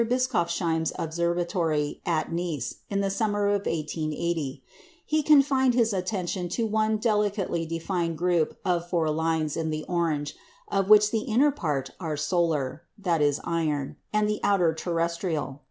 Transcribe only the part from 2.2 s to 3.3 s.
Nice, in the